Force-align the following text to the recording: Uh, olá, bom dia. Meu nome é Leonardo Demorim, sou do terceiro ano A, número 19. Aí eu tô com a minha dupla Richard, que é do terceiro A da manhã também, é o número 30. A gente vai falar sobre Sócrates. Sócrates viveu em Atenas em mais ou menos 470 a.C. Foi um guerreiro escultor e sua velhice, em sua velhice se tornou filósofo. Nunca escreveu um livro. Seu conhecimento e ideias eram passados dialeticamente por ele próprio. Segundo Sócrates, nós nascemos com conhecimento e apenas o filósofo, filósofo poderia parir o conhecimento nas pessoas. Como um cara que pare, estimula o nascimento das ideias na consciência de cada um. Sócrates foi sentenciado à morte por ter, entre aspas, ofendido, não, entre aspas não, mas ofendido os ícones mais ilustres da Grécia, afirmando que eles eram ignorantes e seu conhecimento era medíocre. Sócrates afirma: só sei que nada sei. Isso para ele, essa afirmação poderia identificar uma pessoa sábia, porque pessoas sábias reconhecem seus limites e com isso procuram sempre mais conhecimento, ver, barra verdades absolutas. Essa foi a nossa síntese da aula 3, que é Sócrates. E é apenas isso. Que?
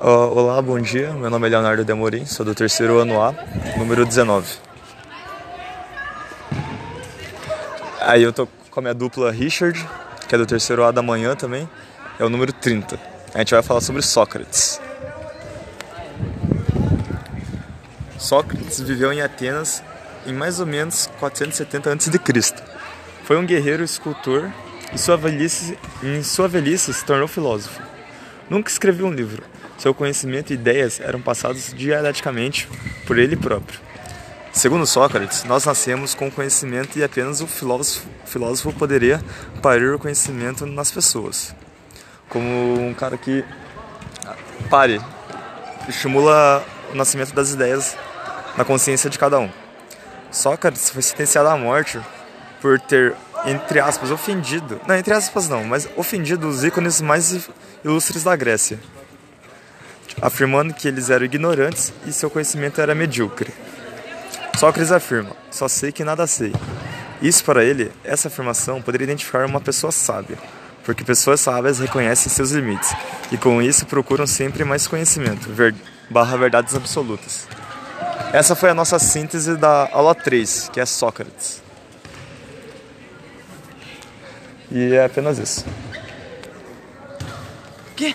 Uh, 0.00 0.32
olá, 0.34 0.62
bom 0.62 0.80
dia. 0.80 1.12
Meu 1.12 1.28
nome 1.28 1.46
é 1.46 1.50
Leonardo 1.50 1.84
Demorim, 1.84 2.24
sou 2.24 2.46
do 2.46 2.54
terceiro 2.54 2.98
ano 2.98 3.20
A, 3.20 3.34
número 3.76 4.06
19. 4.06 4.46
Aí 8.00 8.22
eu 8.22 8.32
tô 8.32 8.48
com 8.70 8.80
a 8.80 8.82
minha 8.82 8.94
dupla 8.94 9.30
Richard, 9.30 9.86
que 10.26 10.34
é 10.34 10.38
do 10.38 10.46
terceiro 10.46 10.82
A 10.82 10.90
da 10.92 11.02
manhã 11.02 11.36
também, 11.36 11.68
é 12.18 12.24
o 12.24 12.30
número 12.30 12.54
30. 12.54 12.98
A 13.34 13.38
gente 13.40 13.52
vai 13.52 13.62
falar 13.62 13.82
sobre 13.82 14.00
Sócrates. 14.00 14.80
Sócrates 18.18 18.80
viveu 18.80 19.12
em 19.12 19.20
Atenas 19.20 19.82
em 20.26 20.32
mais 20.32 20.58
ou 20.58 20.64
menos 20.64 21.06
470 21.18 21.92
a.C. 21.92 22.10
Foi 23.24 23.36
um 23.36 23.44
guerreiro 23.44 23.84
escultor 23.84 24.50
e 24.94 24.96
sua 24.96 25.18
velhice, 25.18 25.78
em 26.02 26.22
sua 26.22 26.48
velhice 26.48 26.94
se 26.94 27.04
tornou 27.04 27.28
filósofo. 27.28 27.95
Nunca 28.48 28.70
escreveu 28.70 29.06
um 29.06 29.12
livro. 29.12 29.42
Seu 29.78 29.92
conhecimento 29.92 30.50
e 30.50 30.54
ideias 30.54 31.00
eram 31.00 31.20
passados 31.20 31.74
dialeticamente 31.74 32.68
por 33.06 33.18
ele 33.18 33.36
próprio. 33.36 33.80
Segundo 34.52 34.86
Sócrates, 34.86 35.44
nós 35.44 35.66
nascemos 35.66 36.14
com 36.14 36.30
conhecimento 36.30 36.98
e 36.98 37.04
apenas 37.04 37.42
o 37.42 37.46
filósofo, 37.46 38.06
filósofo 38.24 38.72
poderia 38.72 39.22
parir 39.60 39.92
o 39.92 39.98
conhecimento 39.98 40.64
nas 40.64 40.90
pessoas. 40.90 41.54
Como 42.28 42.88
um 42.88 42.94
cara 42.94 43.18
que 43.18 43.44
pare, 44.70 44.98
estimula 45.88 46.64
o 46.90 46.96
nascimento 46.96 47.34
das 47.34 47.52
ideias 47.52 47.96
na 48.56 48.64
consciência 48.64 49.10
de 49.10 49.18
cada 49.18 49.38
um. 49.38 49.50
Sócrates 50.30 50.88
foi 50.88 51.02
sentenciado 51.02 51.48
à 51.48 51.56
morte 51.56 52.00
por 52.62 52.80
ter, 52.80 53.14
entre 53.46 53.78
aspas, 53.78 54.10
ofendido, 54.10 54.80
não, 54.86 54.96
entre 54.96 55.14
aspas 55.14 55.48
não, 55.48 55.64
mas 55.64 55.88
ofendido 55.96 56.48
os 56.48 56.64
ícones 56.64 57.00
mais 57.00 57.48
ilustres 57.84 58.24
da 58.24 58.34
Grécia, 58.34 58.78
afirmando 60.20 60.74
que 60.74 60.88
eles 60.88 61.10
eram 61.10 61.24
ignorantes 61.24 61.92
e 62.04 62.12
seu 62.12 62.28
conhecimento 62.28 62.80
era 62.80 62.94
medíocre. 62.94 63.54
Sócrates 64.58 64.90
afirma: 64.90 65.30
só 65.50 65.68
sei 65.68 65.92
que 65.92 66.02
nada 66.02 66.26
sei. 66.26 66.52
Isso 67.22 67.44
para 67.44 67.64
ele, 67.64 67.92
essa 68.04 68.28
afirmação 68.28 68.82
poderia 68.82 69.04
identificar 69.04 69.46
uma 69.46 69.60
pessoa 69.60 69.92
sábia, 69.92 70.36
porque 70.84 71.04
pessoas 71.04 71.40
sábias 71.40 71.78
reconhecem 71.78 72.30
seus 72.30 72.50
limites 72.50 72.94
e 73.30 73.38
com 73.38 73.62
isso 73.62 73.86
procuram 73.86 74.26
sempre 74.26 74.64
mais 74.64 74.86
conhecimento, 74.86 75.48
ver, 75.50 75.74
barra 76.10 76.36
verdades 76.36 76.74
absolutas. 76.74 77.46
Essa 78.32 78.56
foi 78.56 78.70
a 78.70 78.74
nossa 78.74 78.98
síntese 78.98 79.56
da 79.56 79.88
aula 79.92 80.14
3, 80.14 80.70
que 80.72 80.80
é 80.80 80.84
Sócrates. 80.84 81.65
E 84.70 84.94
é 84.94 85.04
apenas 85.04 85.38
isso. 85.38 85.64
Que? 87.94 88.14